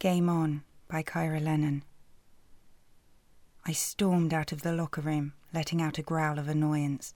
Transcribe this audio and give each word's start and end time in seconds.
Game 0.00 0.30
On 0.30 0.62
by 0.88 1.02
Kyra 1.02 1.44
Lennon. 1.44 1.84
I 3.66 3.72
stormed 3.72 4.32
out 4.32 4.50
of 4.50 4.62
the 4.62 4.72
locker 4.72 5.02
room, 5.02 5.34
letting 5.52 5.82
out 5.82 5.98
a 5.98 6.02
growl 6.02 6.38
of 6.38 6.48
annoyance. 6.48 7.12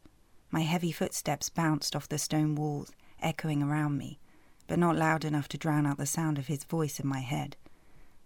My 0.50 0.60
heavy 0.60 0.92
footsteps 0.92 1.48
bounced 1.48 1.96
off 1.96 2.10
the 2.10 2.18
stone 2.18 2.54
walls, 2.54 2.92
echoing 3.22 3.62
around 3.62 3.96
me, 3.96 4.18
but 4.66 4.78
not 4.78 4.96
loud 4.96 5.24
enough 5.24 5.48
to 5.48 5.56
drown 5.56 5.86
out 5.86 5.96
the 5.96 6.04
sound 6.04 6.36
of 6.36 6.48
his 6.48 6.64
voice 6.64 7.00
in 7.00 7.08
my 7.08 7.20
head. 7.20 7.56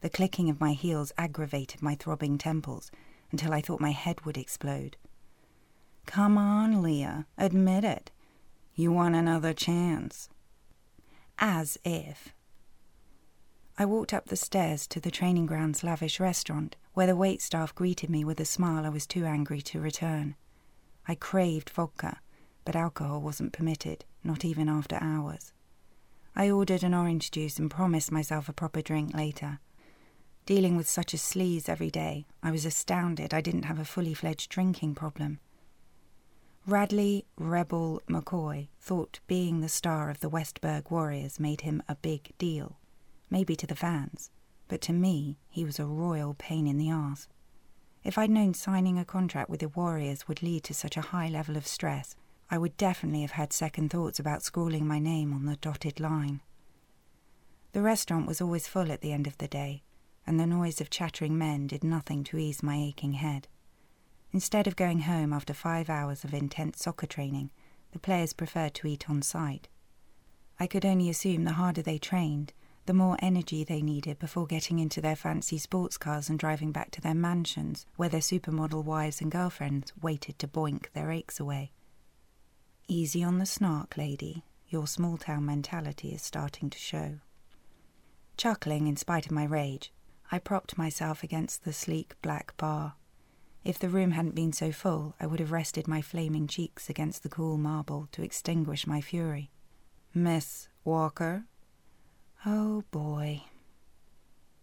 The 0.00 0.10
clicking 0.10 0.50
of 0.50 0.58
my 0.58 0.72
heels 0.72 1.12
aggravated 1.16 1.80
my 1.80 1.94
throbbing 1.94 2.36
temples 2.36 2.90
until 3.30 3.52
I 3.52 3.60
thought 3.60 3.80
my 3.80 3.92
head 3.92 4.22
would 4.22 4.36
explode. 4.36 4.96
Come 6.04 6.36
on, 6.36 6.82
Leah, 6.82 7.26
admit 7.38 7.84
it. 7.84 8.10
You 8.74 8.90
want 8.90 9.14
another 9.14 9.52
chance. 9.52 10.28
As 11.38 11.78
if. 11.84 12.34
I 13.80 13.84
walked 13.84 14.12
up 14.12 14.26
the 14.26 14.34
stairs 14.34 14.88
to 14.88 14.98
the 14.98 15.12
training 15.12 15.46
ground's 15.46 15.84
lavish 15.84 16.18
restaurant, 16.18 16.74
where 16.94 17.06
the 17.06 17.14
wait 17.14 17.40
staff 17.40 17.72
greeted 17.76 18.10
me 18.10 18.24
with 18.24 18.40
a 18.40 18.44
smile 18.44 18.84
I 18.84 18.88
was 18.88 19.06
too 19.06 19.24
angry 19.24 19.62
to 19.62 19.80
return. 19.80 20.34
I 21.06 21.14
craved 21.14 21.70
vodka, 21.70 22.18
but 22.64 22.74
alcohol 22.74 23.20
wasn't 23.20 23.52
permitted, 23.52 24.04
not 24.24 24.44
even 24.44 24.68
after 24.68 24.98
hours. 25.00 25.52
I 26.34 26.50
ordered 26.50 26.82
an 26.82 26.92
orange 26.92 27.30
juice 27.30 27.60
and 27.60 27.70
promised 27.70 28.10
myself 28.10 28.48
a 28.48 28.52
proper 28.52 28.82
drink 28.82 29.14
later. 29.14 29.60
Dealing 30.44 30.76
with 30.76 30.88
such 30.88 31.14
a 31.14 31.16
sleaze 31.16 31.68
every 31.68 31.90
day, 31.90 32.26
I 32.42 32.50
was 32.50 32.64
astounded 32.64 33.32
I 33.32 33.40
didn't 33.40 33.66
have 33.66 33.78
a 33.78 33.84
fully 33.84 34.12
fledged 34.12 34.50
drinking 34.50 34.96
problem. 34.96 35.38
Radleigh 36.66 37.22
Rebel 37.36 38.02
McCoy 38.08 38.70
thought 38.80 39.20
being 39.28 39.60
the 39.60 39.68
star 39.68 40.10
of 40.10 40.18
the 40.18 40.28
Westburg 40.28 40.90
Warriors 40.90 41.38
made 41.38 41.60
him 41.60 41.80
a 41.88 41.94
big 41.94 42.32
deal. 42.38 42.77
Maybe 43.30 43.56
to 43.56 43.66
the 43.66 43.74
fans, 43.74 44.30
but 44.68 44.80
to 44.82 44.92
me, 44.92 45.38
he 45.48 45.64
was 45.64 45.78
a 45.78 45.86
royal 45.86 46.34
pain 46.34 46.66
in 46.66 46.78
the 46.78 46.90
arse. 46.90 47.28
If 48.04 48.16
I'd 48.16 48.30
known 48.30 48.54
signing 48.54 48.98
a 48.98 49.04
contract 49.04 49.50
with 49.50 49.60
the 49.60 49.68
Warriors 49.68 50.28
would 50.28 50.42
lead 50.42 50.64
to 50.64 50.74
such 50.74 50.96
a 50.96 51.02
high 51.02 51.28
level 51.28 51.56
of 51.56 51.66
stress, 51.66 52.16
I 52.50 52.56
would 52.56 52.76
definitely 52.76 53.22
have 53.22 53.32
had 53.32 53.52
second 53.52 53.90
thoughts 53.90 54.18
about 54.18 54.42
scrawling 54.42 54.86
my 54.86 54.98
name 54.98 55.34
on 55.34 55.44
the 55.44 55.56
dotted 55.56 56.00
line. 56.00 56.40
The 57.72 57.82
restaurant 57.82 58.26
was 58.26 58.40
always 58.40 58.66
full 58.66 58.90
at 58.90 59.02
the 59.02 59.12
end 59.12 59.26
of 59.26 59.36
the 59.36 59.48
day, 59.48 59.82
and 60.26 60.40
the 60.40 60.46
noise 60.46 60.80
of 60.80 60.88
chattering 60.88 61.36
men 61.36 61.66
did 61.66 61.84
nothing 61.84 62.24
to 62.24 62.38
ease 62.38 62.62
my 62.62 62.76
aching 62.76 63.12
head. 63.12 63.48
Instead 64.32 64.66
of 64.66 64.76
going 64.76 65.00
home 65.00 65.32
after 65.32 65.52
five 65.52 65.90
hours 65.90 66.24
of 66.24 66.32
intense 66.32 66.82
soccer 66.82 67.06
training, 67.06 67.50
the 67.92 67.98
players 67.98 68.32
preferred 68.32 68.74
to 68.74 68.86
eat 68.86 69.08
on 69.08 69.22
site. 69.22 69.68
I 70.60 70.66
could 70.66 70.84
only 70.84 71.08
assume 71.08 71.44
the 71.44 71.52
harder 71.52 71.82
they 71.82 71.98
trained, 71.98 72.52
the 72.88 72.94
more 72.94 73.18
energy 73.20 73.64
they 73.64 73.82
needed 73.82 74.18
before 74.18 74.46
getting 74.46 74.78
into 74.78 74.98
their 75.02 75.14
fancy 75.14 75.58
sports 75.58 75.98
cars 75.98 76.30
and 76.30 76.38
driving 76.38 76.72
back 76.72 76.90
to 76.90 77.02
their 77.02 77.14
mansions, 77.14 77.84
where 77.96 78.08
their 78.08 78.18
supermodel 78.18 78.82
wives 78.82 79.20
and 79.20 79.30
girlfriends 79.30 79.92
waited 80.00 80.38
to 80.38 80.48
boink 80.48 80.90
their 80.94 81.10
aches 81.10 81.38
away. 81.38 81.70
Easy 82.86 83.22
on 83.22 83.36
the 83.36 83.44
snark, 83.44 83.98
lady. 83.98 84.42
Your 84.68 84.86
small 84.86 85.18
town 85.18 85.44
mentality 85.44 86.14
is 86.14 86.22
starting 86.22 86.70
to 86.70 86.78
show. 86.78 87.18
Chuckling 88.38 88.86
in 88.86 88.96
spite 88.96 89.26
of 89.26 89.32
my 89.32 89.44
rage, 89.44 89.92
I 90.32 90.38
propped 90.38 90.78
myself 90.78 91.22
against 91.22 91.64
the 91.64 91.74
sleek 91.74 92.14
black 92.22 92.56
bar. 92.56 92.94
If 93.64 93.78
the 93.78 93.90
room 93.90 94.12
hadn't 94.12 94.34
been 94.34 94.54
so 94.54 94.72
full, 94.72 95.14
I 95.20 95.26
would 95.26 95.40
have 95.40 95.52
rested 95.52 95.86
my 95.86 96.00
flaming 96.00 96.46
cheeks 96.46 96.88
against 96.88 97.22
the 97.22 97.28
cool 97.28 97.58
marble 97.58 98.08
to 98.12 98.22
extinguish 98.22 98.86
my 98.86 99.02
fury. 99.02 99.50
Miss 100.14 100.70
Walker? 100.84 101.44
Oh 102.46 102.84
boy. 102.92 103.42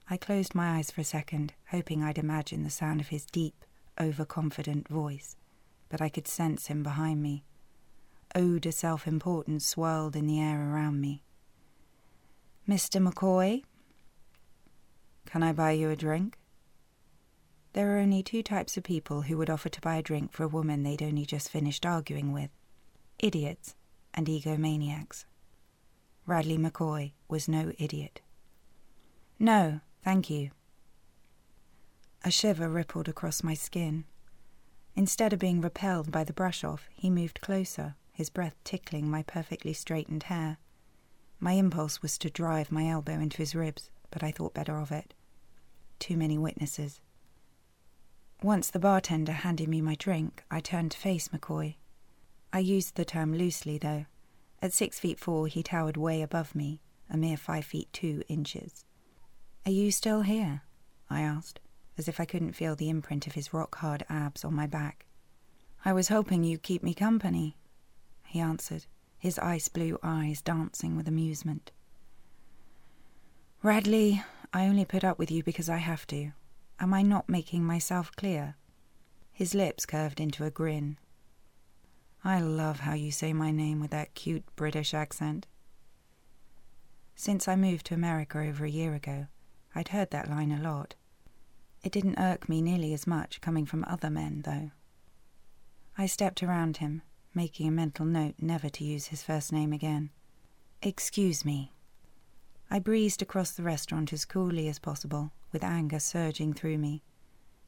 I 0.10 0.16
closed 0.18 0.56
my 0.56 0.78
eyes 0.78 0.92
for 0.92 1.02
a 1.02 1.06
second, 1.06 1.54
hoping 1.72 2.02
I'd 2.02 2.18
imagine 2.18 2.64
the 2.64 2.70
sound 2.70 3.02
of 3.02 3.10
his 3.10 3.26
deep, 3.26 3.66
overconfident 4.00 4.88
voice, 4.88 5.36
but 5.90 6.02
I 6.02 6.08
could 6.08 6.28
sense 6.28 6.68
him 6.68 6.84
behind 6.84 7.22
me. 7.22 7.44
Odour 8.34 8.72
self 8.72 9.08
importance 9.08 9.66
swirled 9.66 10.16
in 10.16 10.26
the 10.26 10.40
air 10.40 10.72
around 10.72 11.02
me. 11.02 11.24
Mr. 12.68 13.06
McCoy? 13.06 13.64
Can 15.26 15.44
I 15.44 15.52
buy 15.52 15.72
you 15.72 15.90
a 15.90 15.96
drink? 15.96 16.38
There 17.74 17.94
are 17.94 18.00
only 18.00 18.24
two 18.24 18.42
types 18.42 18.78
of 18.78 18.84
people 18.84 19.24
who 19.24 19.38
would 19.38 19.50
offer 19.50 19.68
to 19.68 19.82
buy 19.82 19.98
a 19.98 20.02
drink 20.02 20.32
for 20.32 20.44
a 20.44 20.48
woman 20.48 20.84
they'd 20.84 21.04
only 21.04 21.26
just 21.26 21.50
finished 21.50 21.86
arguing 21.86 22.32
with 22.32 22.52
idiots 23.20 23.76
and 24.14 24.28
egomaniacs. 24.28 25.26
Radleigh 26.26 26.58
McCoy 26.58 27.14
was 27.28 27.48
no 27.48 27.72
idiot. 27.78 28.22
No, 29.38 29.82
thank 30.04 30.30
you. 30.30 30.52
A 32.24 32.32
shiver 32.32 32.68
rippled 32.68 33.08
across 33.08 33.44
my 33.44 33.54
skin. 33.54 34.06
Instead 34.96 35.34
of 35.34 35.40
being 35.40 35.62
repelled 35.62 36.12
by 36.12 36.24
the 36.24 36.34
brush 36.34 36.64
off, 36.64 36.90
he 36.96 37.10
moved 37.10 37.42
closer, 37.42 37.96
his 38.12 38.30
breath 38.30 38.56
tickling 38.64 39.10
my 39.10 39.22
perfectly 39.24 39.74
straightened 39.74 40.24
hair. 40.24 40.58
My 41.40 41.54
impulse 41.54 42.02
was 42.02 42.18
to 42.20 42.30
drive 42.30 42.72
my 42.72 42.88
elbow 42.88 43.20
into 43.20 43.38
his 43.38 43.54
ribs, 43.54 43.92
but 44.10 44.24
I 44.24 44.32
thought 44.32 44.54
better 44.54 44.80
of 44.80 44.92
it. 44.92 45.14
Too 46.00 46.18
many 46.18 46.38
witnesses. 46.38 47.02
Once 48.42 48.70
the 48.70 48.80
bartender 48.80 49.32
handed 49.34 49.68
me 49.68 49.82
my 49.82 49.96
drink, 49.96 50.44
I 50.50 50.60
turned 50.62 50.92
to 50.92 50.98
face 50.98 51.28
McCoy. 51.28 51.76
I 52.54 52.60
used 52.60 52.96
the 52.96 53.06
term 53.06 53.34
loosely, 53.34 53.78
though. 53.78 54.06
At 54.66 54.74
six 54.74 55.00
feet 55.00 55.20
four, 55.20 55.46
he 55.46 55.62
towered 55.62 55.96
way 55.96 56.24
above 56.24 56.56
me, 56.56 56.82
a 57.08 57.18
mere 57.18 57.38
five 57.38 57.66
feet 57.66 57.88
two 57.94 58.24
inches. 58.28 58.84
Are 59.64 59.72
you 59.72 59.92
still 59.92 60.24
here? 60.24 60.64
I 61.08 61.22
asked, 61.22 61.60
as 62.00 62.08
if 62.08 62.20
I 62.20 62.26
couldn't 62.26 62.54
feel 62.54 62.76
the 62.76 62.90
imprint 62.90 63.28
of 63.28 63.34
his 63.34 63.54
rock 63.54 63.76
hard 63.76 64.04
abs 64.10 64.44
on 64.44 64.56
my 64.56 64.66
back. 64.66 65.06
I 65.86 65.94
was 65.94 66.08
hoping 66.08 66.44
you'd 66.44 66.64
keep 66.64 66.82
me 66.82 66.96
company, 66.96 67.58
he 68.24 68.40
answered, 68.40 68.88
his 69.20 69.38
ice 69.38 69.68
blue 69.68 70.00
eyes 70.02 70.42
dancing 70.42 70.96
with 70.98 71.08
amusement. 71.08 71.72
Radleigh, 73.62 74.24
I 74.52 74.66
only 74.66 74.84
put 74.84 75.04
up 75.04 75.20
with 75.20 75.30
you 75.30 75.44
because 75.44 75.70
I 75.70 75.78
have 75.78 76.08
to. 76.08 76.32
Am 76.80 76.92
I 76.92 77.04
not 77.04 77.30
making 77.30 77.64
myself 77.64 78.12
clear? 78.16 78.56
His 79.32 79.54
lips 79.54 79.86
curved 79.86 80.20
into 80.20 80.44
a 80.44 80.50
grin. 80.50 80.98
I 82.28 82.40
love 82.40 82.80
how 82.80 82.96
you 82.96 83.12
say 83.12 83.34
my 83.34 83.52
name 83.52 83.80
with 83.80 83.92
that 83.92 84.16
cute 84.16 84.44
British 84.56 84.96
accent. 84.96 85.46
Since 87.16 87.48
I 87.48 87.56
moved 87.56 87.86
to 87.86 87.94
America 87.94 88.40
over 88.40 88.66
a 88.66 88.70
year 88.70 88.96
ago, 88.96 89.28
I'd 89.76 89.90
heard 89.90 90.10
that 90.10 90.28
line 90.28 90.52
a 90.52 90.60
lot. 90.60 90.96
It 91.84 91.92
didn't 91.92 92.18
irk 92.18 92.50
me 92.50 92.64
nearly 92.64 92.96
as 92.96 93.06
much 93.06 93.42
coming 93.42 93.68
from 93.68 93.86
other 93.88 94.10
men, 94.10 94.42
though. 94.44 94.72
I 96.00 96.08
stepped 96.08 96.42
around 96.42 96.78
him, 96.78 97.04
making 97.36 97.68
a 97.68 97.72
mental 97.72 98.08
note 98.08 98.36
never 98.40 98.70
to 98.70 98.84
use 98.84 99.06
his 99.08 99.22
first 99.22 99.54
name 99.54 99.72
again. 99.72 100.10
Excuse 100.82 101.46
me. 101.46 101.74
I 102.72 102.80
breezed 102.80 103.22
across 103.22 103.52
the 103.52 103.62
restaurant 103.62 104.12
as 104.12 104.26
coolly 104.26 104.68
as 104.68 104.80
possible, 104.80 105.32
with 105.52 105.64
anger 105.64 106.00
surging 106.00 106.54
through 106.54 106.80
me. 106.80 107.04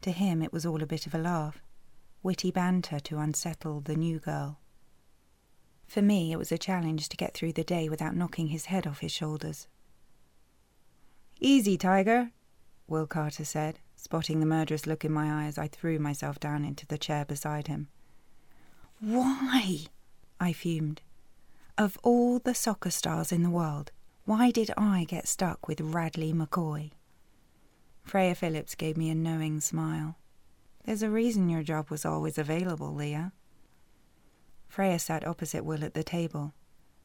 To 0.01 0.11
him, 0.11 0.41
it 0.41 0.51
was 0.51 0.65
all 0.65 0.81
a 0.81 0.87
bit 0.87 1.05
of 1.05 1.13
a 1.13 1.19
laugh, 1.19 1.61
witty 2.27 2.51
banter 2.51 2.99
to 2.99 3.19
unsettle 3.19 3.79
the 3.79 3.95
new 3.95 4.19
girl. 4.19 4.59
For 5.87 6.01
me, 6.01 6.33
it 6.33 6.37
was 6.37 6.51
a 6.51 6.57
challenge 6.57 7.07
to 7.07 7.15
get 7.15 7.33
through 7.33 7.53
the 7.53 7.63
day 7.63 7.87
without 7.87 8.17
knocking 8.17 8.47
his 8.47 8.65
head 8.65 8.85
off 8.85 8.99
his 8.99 9.13
shoulders. 9.13 9.69
Easy, 11.39 11.77
Tiger, 11.77 12.31
Will 12.85 13.07
Carter 13.07 13.45
said, 13.45 13.79
spotting 13.95 14.41
the 14.41 14.45
murderous 14.45 14.85
look 14.85 15.05
in 15.05 15.13
my 15.13 15.45
eyes. 15.45 15.57
I 15.57 15.69
threw 15.69 15.99
myself 15.99 16.37
down 16.37 16.65
into 16.65 16.85
the 16.85 16.97
chair 16.97 17.23
beside 17.23 17.67
him. 17.67 17.87
Why? 18.99 19.85
I 20.37 20.51
fumed. 20.51 21.01
Of 21.77 21.97
all 22.03 22.39
the 22.39 22.53
soccer 22.53 22.91
stars 22.91 23.31
in 23.31 23.43
the 23.43 23.49
world, 23.49 23.93
why 24.25 24.51
did 24.51 24.69
I 24.75 25.05
get 25.05 25.29
stuck 25.29 25.69
with 25.69 25.79
Radleigh 25.79 26.33
McCoy? 26.33 26.91
Freya 28.03 28.35
Phillips 28.35 28.75
gave 28.75 28.97
me 28.97 29.09
a 29.09 29.15
knowing 29.15 29.61
smile. 29.61 30.17
There's 30.87 31.03
a 31.03 31.09
reason 31.09 31.49
your 31.49 31.63
job 31.63 31.89
was 31.89 32.05
always 32.05 32.37
available, 32.37 32.93
Leah. 32.93 33.33
Freya 34.69 34.99
sat 34.99 35.27
opposite 35.27 35.65
Will 35.65 35.83
at 35.83 35.93
the 35.93 36.01
table. 36.01 36.53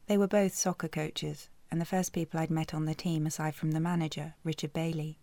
They 0.07 0.17
were 0.17 0.25
both 0.25 0.55
soccer 0.55 0.87
coaches, 0.87 1.49
and 1.69 1.81
the 1.81 1.85
first 1.85 2.13
people 2.13 2.39
I'd 2.39 2.49
met 2.49 2.73
on 2.73 2.85
the 2.85 2.95
team 2.95 3.25
aside 3.25 3.55
from 3.55 3.71
the 3.71 3.81
manager, 3.81 4.35
Richard 4.41 4.71
Bailey. 4.71 5.19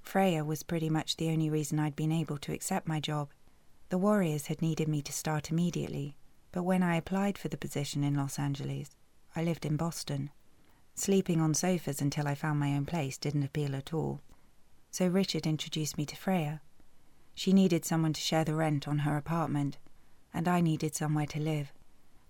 Freya 0.00 0.44
was 0.44 0.62
pretty 0.62 0.88
much 0.88 1.16
the 1.16 1.28
only 1.30 1.50
reason 1.50 1.80
I'd 1.80 1.96
been 1.96 2.12
able 2.12 2.38
to 2.38 2.52
accept 2.52 2.86
my 2.86 3.00
job. 3.00 3.30
The 3.88 3.98
Warriors 3.98 4.46
had 4.46 4.62
needed 4.62 4.86
me 4.86 5.02
to 5.02 5.12
start 5.12 5.50
immediately, 5.50 6.16
but 6.52 6.62
when 6.62 6.84
I 6.84 6.94
applied 6.94 7.36
for 7.36 7.48
the 7.48 7.56
position 7.56 8.04
in 8.04 8.14
Los 8.14 8.38
Angeles, 8.38 8.90
I 9.34 9.42
lived 9.42 9.66
in 9.66 9.76
Boston. 9.76 10.30
Sleeping 10.94 11.40
on 11.40 11.54
sofas 11.54 12.00
until 12.00 12.28
I 12.28 12.36
found 12.36 12.60
my 12.60 12.76
own 12.76 12.86
place 12.86 13.18
didn't 13.18 13.42
appeal 13.42 13.74
at 13.74 13.92
all 13.92 14.20
so 14.90 15.06
Richard 15.06 15.46
introduced 15.46 15.96
me 15.96 16.04
to 16.06 16.16
Freya. 16.16 16.60
She 17.40 17.54
needed 17.54 17.86
someone 17.86 18.12
to 18.12 18.20
share 18.20 18.44
the 18.44 18.54
rent 18.54 18.86
on 18.86 18.98
her 18.98 19.16
apartment, 19.16 19.78
and 20.34 20.46
I 20.46 20.60
needed 20.60 20.94
somewhere 20.94 21.24
to 21.28 21.40
live. 21.40 21.72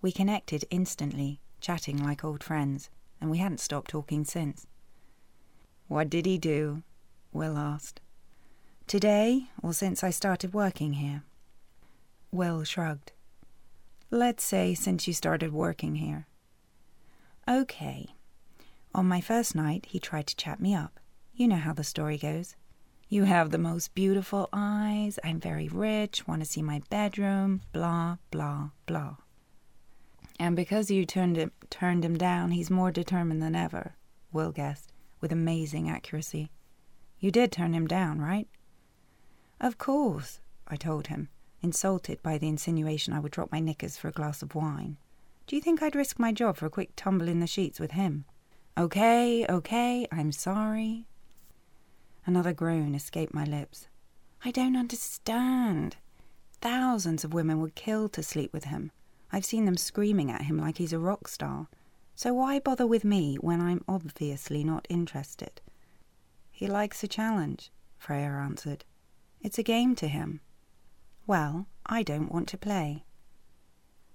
We 0.00 0.12
connected 0.12 0.64
instantly, 0.70 1.40
chatting 1.60 2.00
like 2.00 2.22
old 2.22 2.44
friends, 2.44 2.90
and 3.20 3.28
we 3.28 3.38
hadn't 3.38 3.58
stopped 3.58 3.90
talking 3.90 4.24
since. 4.24 4.68
What 5.88 6.10
did 6.10 6.26
he 6.26 6.38
do? 6.38 6.84
Will 7.32 7.58
asked. 7.58 8.00
Today, 8.86 9.48
or 9.60 9.72
since 9.72 10.04
I 10.04 10.10
started 10.10 10.54
working 10.54 10.92
here? 10.92 11.24
Will 12.30 12.62
shrugged. 12.62 13.10
Let's 14.12 14.44
say 14.44 14.74
since 14.74 15.08
you 15.08 15.12
started 15.12 15.52
working 15.52 15.96
here. 15.96 16.28
Okay. 17.48 18.10
On 18.94 19.08
my 19.08 19.20
first 19.20 19.56
night, 19.56 19.88
he 19.90 19.98
tried 19.98 20.28
to 20.28 20.36
chat 20.36 20.60
me 20.60 20.72
up. 20.72 21.00
You 21.34 21.48
know 21.48 21.56
how 21.56 21.72
the 21.72 21.82
story 21.82 22.16
goes. 22.16 22.54
You 23.12 23.24
have 23.24 23.50
the 23.50 23.58
most 23.58 23.92
beautiful 23.96 24.48
eyes, 24.52 25.18
I'm 25.24 25.40
very 25.40 25.66
rich, 25.66 26.28
want 26.28 26.42
to 26.42 26.48
see 26.48 26.62
my 26.62 26.80
bedroom, 26.90 27.60
blah, 27.72 28.18
blah, 28.30 28.70
blah. 28.86 29.16
And 30.38 30.54
because 30.54 30.92
you 30.92 31.04
turned 31.04 31.34
him, 31.34 31.50
turned 31.70 32.04
him 32.04 32.16
down, 32.16 32.52
he's 32.52 32.70
more 32.70 32.92
determined 32.92 33.42
than 33.42 33.56
ever, 33.56 33.96
Will 34.32 34.52
guessed, 34.52 34.92
with 35.20 35.32
amazing 35.32 35.90
accuracy. 35.90 36.52
You 37.18 37.32
did 37.32 37.50
turn 37.50 37.74
him 37.74 37.88
down, 37.88 38.20
right? 38.20 38.46
Of 39.60 39.76
course, 39.76 40.38
I 40.68 40.76
told 40.76 41.08
him, 41.08 41.30
insulted 41.62 42.22
by 42.22 42.38
the 42.38 42.48
insinuation 42.48 43.12
I 43.12 43.18
would 43.18 43.32
drop 43.32 43.50
my 43.50 43.58
knickers 43.58 43.96
for 43.96 44.06
a 44.06 44.12
glass 44.12 44.40
of 44.40 44.54
wine. 44.54 44.98
Do 45.48 45.56
you 45.56 45.62
think 45.62 45.82
I'd 45.82 45.96
risk 45.96 46.20
my 46.20 46.30
job 46.30 46.56
for 46.56 46.66
a 46.66 46.70
quick 46.70 46.92
tumble 46.94 47.26
in 47.26 47.40
the 47.40 47.48
sheets 47.48 47.80
with 47.80 47.90
him? 47.90 48.24
Okay, 48.78 49.44
okay, 49.48 50.06
I'm 50.12 50.30
sorry, 50.30 51.08
Another 52.26 52.52
groan 52.52 52.94
escaped 52.94 53.34
my 53.34 53.44
lips. 53.44 53.88
I 54.44 54.50
don't 54.50 54.76
understand. 54.76 55.96
Thousands 56.60 57.24
of 57.24 57.34
women 57.34 57.60
would 57.60 57.74
kill 57.74 58.08
to 58.10 58.22
sleep 58.22 58.52
with 58.52 58.64
him. 58.64 58.92
I've 59.32 59.44
seen 59.44 59.64
them 59.64 59.76
screaming 59.76 60.30
at 60.30 60.42
him 60.42 60.58
like 60.58 60.78
he's 60.78 60.92
a 60.92 60.98
rock 60.98 61.28
star. 61.28 61.68
So 62.14 62.34
why 62.34 62.58
bother 62.58 62.86
with 62.86 63.04
me 63.04 63.36
when 63.36 63.60
I'm 63.60 63.84
obviously 63.88 64.64
not 64.64 64.86
interested? 64.90 65.60
He 66.50 66.66
likes 66.66 67.02
a 67.02 67.08
challenge, 67.08 67.70
Freya 67.96 68.30
answered. 68.30 68.84
It's 69.40 69.58
a 69.58 69.62
game 69.62 69.94
to 69.96 70.08
him. 70.08 70.40
Well, 71.26 71.66
I 71.86 72.02
don't 72.02 72.30
want 72.32 72.48
to 72.48 72.58
play. 72.58 73.04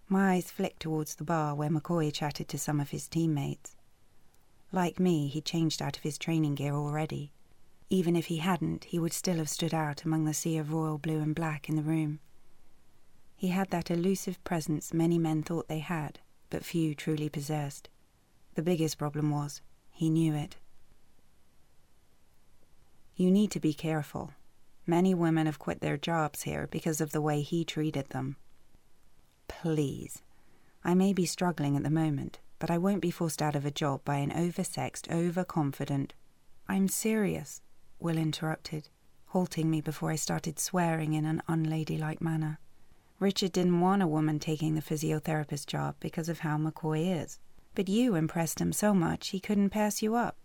My 0.08 0.34
eyes 0.34 0.51
flicked 0.51 0.81
towards 0.81 1.16
the 1.16 1.24
bar 1.24 1.56
where 1.56 1.69
McCoy 1.69 2.13
chatted 2.13 2.48
to 2.50 2.60
some 2.60 2.80
of 2.80 2.92
his 2.92 3.08
teammates. 3.08 3.75
Like 4.72 5.00
me, 5.00 5.28
he'd 5.28 5.46
changed 5.46 5.81
out 5.81 5.98
of 5.98 6.04
his 6.04 6.19
training 6.19 6.56
gear 6.56 6.75
already. 6.75 7.31
Even 7.90 8.16
if 8.16 8.28
he 8.28 8.38
hadn't, 8.38 8.86
he 8.86 9.00
would 9.00 9.14
still 9.14 9.38
have 9.38 9.50
stood 9.50 9.74
out 9.74 10.04
among 10.04 10.26
the 10.26 10.34
sea 10.34 10.58
of 10.58 10.74
royal 10.74 10.98
blue 10.98 11.20
and 11.20 11.36
black 11.36 11.70
in 11.70 11.76
the 11.76 11.84
room. 11.84 12.20
He 13.36 13.50
had 13.50 13.70
that 13.70 13.92
elusive 13.92 14.44
presence 14.44 14.94
many 14.94 15.20
men 15.20 15.44
thought 15.44 15.68
they 15.68 15.80
had, 15.80 16.20
but 16.50 16.66
few 16.66 16.96
truly 16.96 17.30
possessed. 17.30 17.90
The 18.56 18.64
biggest 18.64 18.98
problem 18.98 19.30
was, 19.30 19.62
he 19.92 20.10
knew 20.10 20.34
it. 20.34 20.56
You 23.16 23.30
need 23.30 23.52
to 23.52 23.60
be 23.60 23.74
careful. 23.74 24.34
Many 24.88 25.14
women 25.14 25.46
have 25.46 25.60
quit 25.60 25.82
their 25.82 25.98
jobs 25.98 26.44
here 26.44 26.68
because 26.70 27.02
of 27.02 27.12
the 27.12 27.22
way 27.22 27.42
he 27.42 27.64
treated 27.64 28.10
them. 28.10 28.38
Please. 29.48 30.22
I 30.84 30.94
may 30.94 31.14
be 31.14 31.26
struggling 31.26 31.76
at 31.76 31.84
the 31.84 31.90
moment, 31.90 32.40
but 32.60 32.70
I 32.70 32.78
won't 32.78 33.02
be 33.02 33.12
forced 33.12 33.42
out 33.42 33.56
of 33.56 33.66
a 33.66 33.72
job 33.72 34.04
by 34.04 34.18
an 34.18 34.32
oversexed, 34.32 35.12
overconfident. 35.12 36.14
I'm 36.68 36.88
serious. 36.88 37.62
Will 38.00 38.18
interrupted, 38.18 38.89
halting 39.27 39.69
me 39.69 39.81
before 39.81 40.12
I 40.12 40.15
started 40.15 40.59
swearing 40.59 41.13
in 41.13 41.25
an 41.25 41.42
unladylike 41.47 42.21
manner. 42.21 42.59
Richard 43.19 43.51
didn't 43.51 43.80
want 43.80 44.01
a 44.01 44.07
woman 44.07 44.39
taking 44.39 44.75
the 44.75 44.81
physiotherapist 44.81 45.68
job 45.68 45.95
because 46.00 46.30
of 46.30 46.39
how 46.39 46.57
McCoy 46.57 47.21
is, 47.21 47.39
but 47.74 47.89
you 47.89 48.15
impressed 48.15 48.59
him 48.59 48.74
so 48.74 48.94
much 48.94 49.30
he 49.30 49.39
couldn't 49.39 49.69
pass 49.69 50.01
you 50.01 50.15
up. 50.15 50.38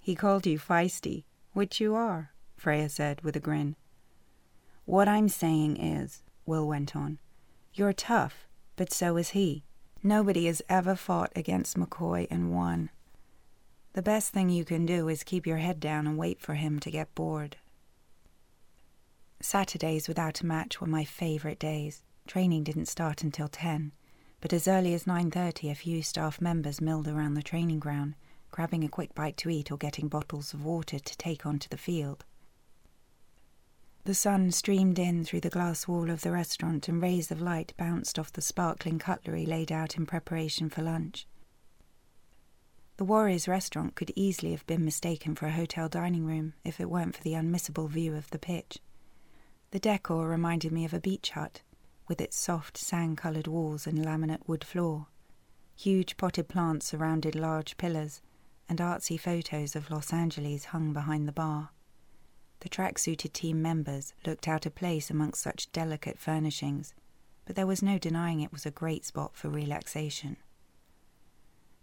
He 0.00 0.14
called 0.14 0.46
you 0.46 0.58
feisty, 0.58 1.24
which 1.52 1.80
you 1.80 1.94
are, 1.94 2.32
Freya 2.56 2.88
said 2.88 3.20
with 3.22 3.36
a 3.36 3.40
grin. 3.40 3.76
What 4.84 5.08
I'm 5.08 5.28
saying 5.28 5.76
is, 5.76 6.22
Will 6.46 6.66
went 6.66 6.94
on, 6.94 7.18
you're 7.72 7.92
tough, 7.92 8.46
but 8.76 8.92
so 8.92 9.16
is 9.16 9.30
he. 9.30 9.64
Nobody 10.02 10.46
has 10.46 10.62
ever 10.68 10.94
fought 10.94 11.32
against 11.34 11.78
McCoy 11.78 12.26
and 12.30 12.52
won. 12.54 12.90
The 13.94 14.02
best 14.02 14.32
thing 14.32 14.50
you 14.50 14.64
can 14.64 14.86
do 14.86 15.08
is 15.08 15.22
keep 15.22 15.46
your 15.46 15.58
head 15.58 15.78
down 15.78 16.08
and 16.08 16.18
wait 16.18 16.40
for 16.40 16.54
him 16.54 16.80
to 16.80 16.90
get 16.90 17.14
bored. 17.14 17.58
Saturdays 19.40 20.08
without 20.08 20.40
a 20.40 20.46
match 20.46 20.80
were 20.80 20.88
my 20.88 21.04
favourite 21.04 21.60
days. 21.60 22.02
Training 22.26 22.64
didn't 22.64 22.86
start 22.86 23.22
until 23.22 23.46
10, 23.46 23.92
but 24.40 24.52
as 24.52 24.66
early 24.66 24.94
as 24.94 25.04
9:30 25.04 25.70
a 25.70 25.76
few 25.76 26.02
staff 26.02 26.40
members 26.40 26.80
milled 26.80 27.06
around 27.06 27.34
the 27.34 27.42
training 27.42 27.78
ground, 27.78 28.16
grabbing 28.50 28.82
a 28.82 28.88
quick 28.88 29.14
bite 29.14 29.36
to 29.36 29.50
eat 29.50 29.70
or 29.70 29.78
getting 29.78 30.08
bottles 30.08 30.52
of 30.52 30.64
water 30.64 30.98
to 30.98 31.16
take 31.16 31.46
onto 31.46 31.68
the 31.68 31.78
field. 31.78 32.24
The 34.02 34.14
sun 34.14 34.50
streamed 34.50 34.98
in 34.98 35.24
through 35.24 35.42
the 35.42 35.50
glass 35.50 35.86
wall 35.86 36.10
of 36.10 36.22
the 36.22 36.32
restaurant 36.32 36.88
and 36.88 37.00
rays 37.00 37.30
of 37.30 37.40
light 37.40 37.72
bounced 37.76 38.18
off 38.18 38.32
the 38.32 38.42
sparkling 38.42 38.98
cutlery 38.98 39.46
laid 39.46 39.70
out 39.70 39.96
in 39.96 40.04
preparation 40.04 40.68
for 40.68 40.82
lunch. 40.82 41.28
The 42.96 43.04
Warriors 43.04 43.48
restaurant 43.48 43.96
could 43.96 44.12
easily 44.14 44.52
have 44.52 44.66
been 44.68 44.84
mistaken 44.84 45.34
for 45.34 45.46
a 45.46 45.52
hotel 45.52 45.88
dining 45.88 46.24
room 46.24 46.54
if 46.62 46.78
it 46.78 46.88
weren't 46.88 47.16
for 47.16 47.22
the 47.24 47.34
unmissable 47.34 47.88
view 47.88 48.14
of 48.14 48.30
the 48.30 48.38
pitch. 48.38 48.78
The 49.72 49.80
decor 49.80 50.28
reminded 50.28 50.70
me 50.70 50.84
of 50.84 50.94
a 50.94 51.00
beach 51.00 51.30
hut, 51.30 51.62
with 52.06 52.20
its 52.20 52.36
soft 52.36 52.76
sand 52.76 53.18
coloured 53.18 53.48
walls 53.48 53.88
and 53.88 53.98
laminate 53.98 54.46
wood 54.46 54.62
floor. 54.62 55.08
Huge 55.74 56.16
potted 56.16 56.46
plants 56.46 56.86
surrounded 56.86 57.34
large 57.34 57.76
pillars, 57.76 58.22
and 58.68 58.78
artsy 58.78 59.18
photos 59.18 59.74
of 59.74 59.90
Los 59.90 60.12
Angeles 60.12 60.66
hung 60.66 60.92
behind 60.92 61.26
the 61.26 61.32
bar. 61.32 61.70
The 62.60 62.68
track-suited 62.68 63.34
team 63.34 63.60
members 63.60 64.14
looked 64.24 64.46
out 64.46 64.66
of 64.66 64.76
place 64.76 65.10
amongst 65.10 65.42
such 65.42 65.72
delicate 65.72 66.20
furnishings, 66.20 66.94
but 67.44 67.56
there 67.56 67.66
was 67.66 67.82
no 67.82 67.98
denying 67.98 68.40
it 68.40 68.52
was 68.52 68.64
a 68.64 68.70
great 68.70 69.04
spot 69.04 69.34
for 69.34 69.48
relaxation. 69.48 70.36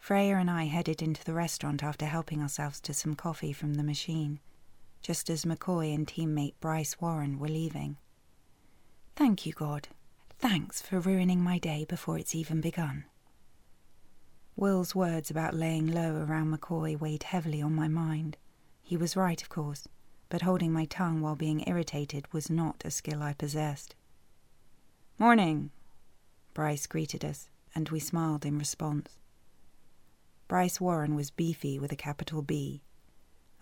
Freya 0.02 0.38
and 0.38 0.50
I 0.50 0.64
headed 0.64 1.04
into 1.04 1.24
the 1.24 1.36
restaurant 1.36 1.84
after 1.84 2.08
helping 2.08 2.42
ourselves 2.42 2.82
to 2.82 2.94
some 2.94 3.14
coffee 3.14 3.54
from 3.54 3.76
the 3.76 3.84
machine, 3.84 4.40
just 5.04 5.30
as 5.30 5.46
McCoy 5.46 5.94
and 5.94 6.08
teammate 6.08 6.56
Bryce 6.60 7.00
Warren 7.00 7.38
were 7.38 7.48
leaving. 7.48 7.98
Thank 9.16 9.46
you, 9.46 9.54
God. 9.54 9.90
Thanks 10.40 10.82
for 10.82 11.00
ruining 11.00 11.40
my 11.40 11.60
day 11.60 11.86
before 11.88 12.18
it's 12.18 12.34
even 12.34 12.62
begun. 12.62 13.06
Will's 14.56 14.96
words 14.96 15.30
about 15.30 15.54
laying 15.54 15.86
low 15.86 16.16
around 16.16 16.52
McCoy 16.52 17.00
weighed 17.00 17.22
heavily 17.22 17.62
on 17.62 17.76
my 17.76 17.88
mind. 17.88 18.38
He 18.82 18.98
was 18.98 19.16
right, 19.16 19.40
of 19.40 19.50
course, 19.50 19.88
but 20.30 20.42
holding 20.42 20.74
my 20.74 20.86
tongue 20.86 21.22
while 21.22 21.36
being 21.36 21.64
irritated 21.68 22.26
was 22.34 22.50
not 22.50 22.82
a 22.84 22.90
skill 22.90 23.22
I 23.22 23.34
possessed. 23.34 23.96
Morning, 25.20 25.70
Bryce 26.56 26.88
greeted 26.88 27.24
us, 27.24 27.52
and 27.76 27.88
we 27.90 28.00
smiled 28.00 28.48
in 28.48 28.58
response. 28.58 29.20
Bryce 30.52 30.82
Warren 30.82 31.16
was 31.16 31.32
beefy 31.32 31.80
with 31.80 31.94
a 31.94 31.96
capital 31.96 32.42
B. 32.42 32.82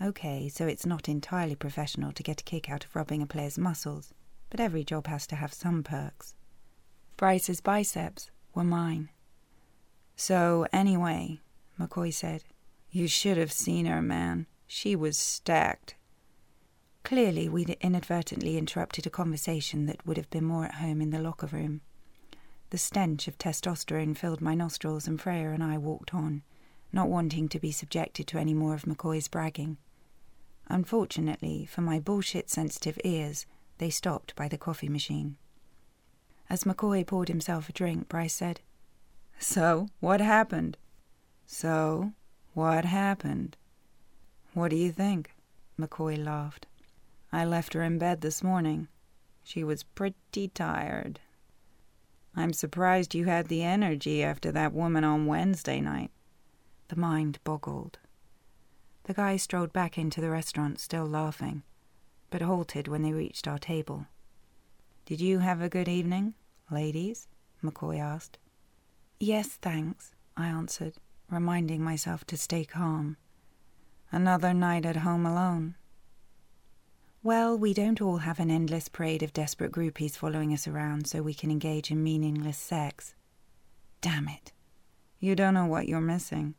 Okay, 0.01 0.50
so 0.50 0.65
it's 0.65 0.88
not 0.88 1.08
entirely 1.08 1.53
professional 1.53 2.12
to 2.13 2.24
get 2.24 2.41
a 2.41 2.43
kick 2.43 2.67
out 2.67 2.84
of 2.84 2.96
rubbing 2.96 3.22
a 3.22 3.27
player's 3.27 3.60
muscles, 3.60 4.12
but 4.50 4.60
every 4.60 4.84
job 4.84 5.05
has 5.05 5.27
to 5.27 5.36
have 5.36 5.53
some 5.53 5.84
perks. 5.84 6.34
Bryce's 7.15 7.62
biceps 7.62 8.31
were 8.55 8.63
mine. 8.63 9.10
So, 10.15 10.65
anyway, 10.74 11.41
McCoy 11.79 12.12
said, 12.12 12.43
you 12.89 13.08
should 13.08 13.38
have 13.38 13.51
seen 13.51 13.86
her, 13.86 14.01
man. 14.01 14.48
She 14.65 14.96
was 14.96 15.15
stacked. 15.15 15.93
Clearly, 17.03 17.48
we'd 17.48 17.77
inadvertently 17.81 18.58
interrupted 18.58 19.05
a 19.05 19.12
conversation 19.12 19.86
that 19.86 20.08
would 20.08 20.17
have 20.17 20.31
been 20.31 20.46
more 20.46 20.65
at 20.65 20.81
home 20.81 21.01
in 21.01 21.12
the 21.12 21.22
locker 21.22 21.46
room. 21.46 21.81
The 22.72 22.79
stench 22.79 23.27
of 23.27 23.38
testosterone 23.38 24.17
filled 24.17 24.41
my 24.41 24.55
nostrils, 24.55 25.08
and 25.08 25.22
Freya 25.22 25.51
and 25.51 25.63
I 25.63 25.77
walked 25.77 26.15
on, 26.15 26.41
not 26.91 27.10
wanting 27.10 27.48
to 27.50 27.60
be 27.60 27.72
subjected 27.72 28.27
to 28.27 28.38
any 28.38 28.53
more 28.53 28.74
of 28.74 28.84
McCoy's 28.84 29.27
bragging. 29.27 29.77
Unfortunately, 30.67 31.65
for 31.65 31.81
my 31.81 32.00
bullshit 32.00 32.50
sensitive 32.50 33.00
ears, 33.03 33.46
they 33.77 33.89
stopped 33.89 34.36
by 34.36 34.48
the 34.48 34.58
coffee 34.58 34.89
machine. 34.89 35.38
As 36.50 36.63
McCoy 36.63 37.05
poured 37.05 37.27
himself 37.27 37.69
a 37.69 37.74
drink, 37.74 38.10
Bryce 38.10 38.34
said, 38.34 38.62
So, 39.38 39.88
what 40.00 40.22
happened? 40.22 40.77
So, 41.46 42.13
what 42.53 42.86
happened? 42.86 43.58
What 44.53 44.69
do 44.69 44.75
you 44.75 44.91
think? 44.91 45.31
McCoy 45.79 46.24
laughed. 46.24 46.65
I 47.31 47.46
left 47.46 47.74
her 47.74 47.84
in 47.84 48.00
bed 48.00 48.22
this 48.22 48.43
morning. 48.43 48.88
She 49.43 49.63
was 49.63 49.84
pretty 49.84 50.48
tired. 50.50 51.19
I'm 52.36 52.53
surprised 52.53 53.15
you 53.15 53.25
had 53.25 53.48
the 53.48 53.63
energy 53.63 54.24
after 54.24 54.51
that 54.51 54.74
woman 54.74 55.03
on 55.03 55.25
Wednesday 55.25 55.81
night. 55.81 56.12
The 56.89 56.96
mind 56.96 57.39
boggled. 57.43 58.00
The 59.03 59.13
guy 59.13 59.38
strolled 59.38 59.72
back 59.72 59.98
into 59.98 60.22
the 60.22 60.29
restaurant, 60.29 60.79
still 60.79 61.05
laughing, 61.05 61.63
but 62.29 62.41
halted 62.41 62.88
when 62.88 63.03
they 63.03 63.13
reached 63.13 63.48
our 63.48 63.60
table. 63.60 64.08
Did 65.05 65.22
you 65.22 65.39
have 65.39 65.62
a 65.62 65.69
good 65.69 65.88
evening, 65.88 66.34
ladies? 66.69 67.27
McCoy 67.63 68.00
asked. 68.00 68.39
Yes, 69.19 69.50
thanks, 69.50 70.15
I 70.36 70.48
answered, 70.48 70.96
reminding 71.29 71.84
myself 71.84 72.25
to 72.25 72.38
stay 72.38 72.65
calm. 72.65 73.17
Another 74.12 74.53
night 74.53 74.86
at 74.86 74.98
home 74.98 75.25
alone. 75.25 75.75
Well, 77.22 77.58
we 77.58 77.74
don't 77.74 78.01
all 78.01 78.17
have 78.17 78.39
an 78.39 78.50
endless 78.50 78.88
parade 78.89 79.22
of 79.22 79.34
desperate 79.34 79.72
groupies 79.72 80.17
following 80.17 80.53
us 80.53 80.67
around 80.67 81.05
so 81.05 81.22
we 81.22 81.34
can 81.34 81.51
engage 81.51 81.91
in 81.91 82.01
meaningless 82.01 82.58
sex. 82.58 83.13
Damn 84.01 84.27
it. 84.27 84.53
You 85.19 85.36
don't 85.36 85.53
know 85.53 85.65
what 85.65 85.88
you're 85.88 86.01
missing. 86.01 86.55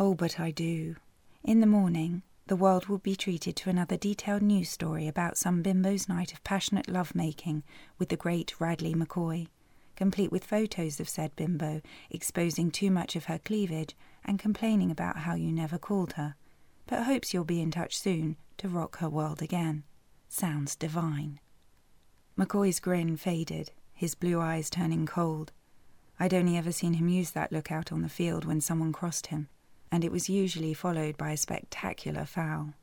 Oh, 0.00 0.14
but 0.14 0.38
I 0.38 0.52
do. 0.52 0.94
In 1.42 1.58
the 1.58 1.66
morning, 1.66 2.22
the 2.46 2.54
world 2.54 2.86
will 2.86 2.98
be 2.98 3.16
treated 3.16 3.56
to 3.56 3.68
another 3.68 3.96
detailed 3.96 4.42
news 4.42 4.68
story 4.70 5.08
about 5.08 5.36
some 5.36 5.60
bimbo's 5.60 6.08
night 6.08 6.32
of 6.32 6.44
passionate 6.44 6.88
love-making 6.88 7.64
with 7.98 8.08
the 8.08 8.16
great 8.16 8.54
Radleigh 8.60 8.94
McCoy, 8.94 9.48
complete 9.96 10.30
with 10.30 10.44
photos 10.44 11.00
of 11.00 11.08
said 11.08 11.34
bimbo 11.34 11.82
exposing 12.10 12.70
too 12.70 12.92
much 12.92 13.16
of 13.16 13.24
her 13.24 13.40
cleavage 13.40 13.96
and 14.24 14.38
complaining 14.38 14.92
about 14.92 15.18
how 15.18 15.34
you 15.34 15.50
never 15.50 15.78
called 15.78 16.12
her, 16.12 16.36
but 16.86 17.02
hopes 17.02 17.34
you'll 17.34 17.42
be 17.42 17.60
in 17.60 17.72
touch 17.72 17.98
soon 17.98 18.36
to 18.58 18.68
rock 18.68 18.98
her 18.98 19.10
world 19.10 19.42
again. 19.42 19.82
Sounds 20.28 20.76
divine. 20.76 21.40
McCoy's 22.38 22.78
grin 22.78 23.16
faded, 23.16 23.72
his 23.92 24.14
blue 24.14 24.40
eyes 24.40 24.70
turning 24.70 25.06
cold. 25.06 25.50
I'd 26.20 26.34
only 26.34 26.56
ever 26.56 26.70
seen 26.70 26.94
him 26.94 27.08
use 27.08 27.32
that 27.32 27.50
look 27.50 27.72
out 27.72 27.90
on 27.90 28.02
the 28.02 28.08
field 28.08 28.44
when 28.44 28.60
someone 28.60 28.92
crossed 28.92 29.26
him, 29.26 29.48
and 29.90 30.04
it 30.04 30.12
was 30.12 30.28
usually 30.28 30.74
followed 30.74 31.16
by 31.16 31.30
a 31.30 31.36
spectacular 31.36 32.24
foul. 32.24 32.74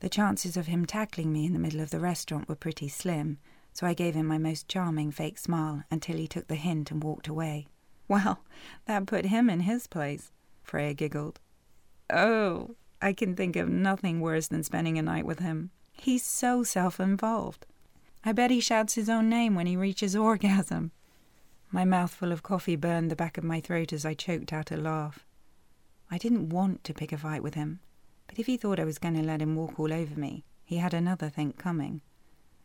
The 0.00 0.08
chances 0.08 0.56
of 0.56 0.66
him 0.66 0.84
tackling 0.84 1.32
me 1.32 1.46
in 1.46 1.52
the 1.52 1.58
middle 1.58 1.80
of 1.80 1.90
the 1.90 2.00
restaurant 2.00 2.48
were 2.48 2.56
pretty 2.56 2.88
slim, 2.88 3.38
so 3.72 3.86
I 3.86 3.94
gave 3.94 4.14
him 4.14 4.26
my 4.26 4.38
most 4.38 4.68
charming 4.68 5.10
fake 5.12 5.38
smile 5.38 5.84
until 5.90 6.16
he 6.16 6.26
took 6.26 6.48
the 6.48 6.56
hint 6.56 6.90
and 6.90 7.02
walked 7.02 7.28
away. 7.28 7.68
Well, 8.08 8.40
that 8.86 9.06
put 9.06 9.26
him 9.26 9.48
in 9.48 9.60
his 9.60 9.86
place, 9.86 10.32
Freya 10.62 10.94
giggled. 10.94 11.40
Oh, 12.10 12.74
I 13.00 13.12
can 13.12 13.34
think 13.34 13.56
of 13.56 13.68
nothing 13.68 14.20
worse 14.20 14.48
than 14.48 14.62
spending 14.62 14.98
a 14.98 15.02
night 15.02 15.24
with 15.24 15.38
him. 15.38 15.70
He's 15.92 16.24
so 16.24 16.62
self 16.62 17.00
involved. 17.00 17.66
I 18.24 18.32
bet 18.32 18.50
he 18.50 18.60
shouts 18.60 18.94
his 18.94 19.08
own 19.08 19.28
name 19.28 19.54
when 19.54 19.66
he 19.66 19.76
reaches 19.76 20.14
orgasm. 20.16 20.92
My 21.70 21.84
mouthful 21.84 22.32
of 22.32 22.42
coffee 22.42 22.76
burned 22.76 23.10
the 23.10 23.16
back 23.16 23.38
of 23.38 23.44
my 23.44 23.60
throat 23.60 23.92
as 23.92 24.04
I 24.04 24.14
choked 24.14 24.52
out 24.52 24.70
a 24.70 24.76
laugh. 24.76 25.24
I 26.12 26.18
didn't 26.18 26.50
want 26.50 26.84
to 26.84 26.92
pick 26.92 27.10
a 27.10 27.16
fight 27.16 27.42
with 27.42 27.54
him, 27.54 27.80
but 28.26 28.38
if 28.38 28.44
he 28.44 28.58
thought 28.58 28.78
I 28.78 28.84
was 28.84 28.98
going 28.98 29.14
to 29.14 29.22
let 29.22 29.40
him 29.40 29.56
walk 29.56 29.80
all 29.80 29.90
over 29.90 30.20
me, 30.20 30.44
he 30.62 30.76
had 30.76 30.92
another 30.92 31.30
think 31.30 31.56
coming. 31.56 32.02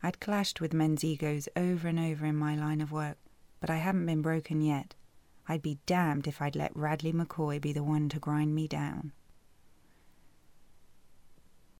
I'd 0.02 0.20
clashed 0.20 0.60
with 0.60 0.74
men's 0.74 1.02
egos 1.02 1.48
over 1.56 1.88
and 1.88 1.98
over 1.98 2.26
in 2.26 2.36
my 2.36 2.54
line 2.54 2.82
of 2.82 2.92
work, 2.92 3.16
but 3.58 3.70
I 3.70 3.76
hadn't 3.76 4.04
been 4.04 4.20
broken 4.20 4.60
yet. 4.60 4.94
I'd 5.48 5.62
be 5.62 5.78
damned 5.86 6.26
if 6.26 6.42
I'd 6.42 6.56
let 6.56 6.76
Radleigh 6.76 7.14
McCoy 7.14 7.58
be 7.58 7.72
the 7.72 7.82
one 7.82 8.10
to 8.10 8.18
grind 8.18 8.54
me 8.54 8.68
down. 8.68 9.12